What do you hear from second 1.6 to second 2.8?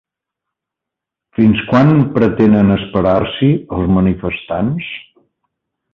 quan pretenen